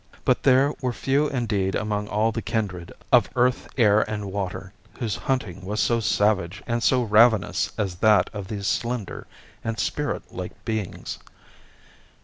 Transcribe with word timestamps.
But 0.25 0.41
there 0.41 0.73
were 0.81 0.93
few 0.93 1.27
indeed 1.27 1.75
among 1.75 2.07
all 2.07 2.31
the 2.31 2.41
kindred 2.41 2.91
of 3.11 3.29
earth, 3.35 3.67
air, 3.77 4.01
and 4.09 4.31
water 4.33 4.73
whose 4.97 5.15
hunting 5.15 5.63
was 5.63 5.79
so 5.79 5.99
savage 5.99 6.63
and 6.65 6.81
so 6.81 7.03
ravenous 7.03 7.71
as 7.77 7.93
that 7.97 8.27
of 8.33 8.47
these 8.47 8.65
slender 8.65 9.27
and 9.63 9.77
spiritlike 9.77 10.53
beings. 10.65 11.19